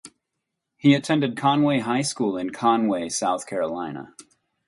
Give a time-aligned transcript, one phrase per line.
[0.77, 4.15] He attended Conway High School in Conway, South Carolina.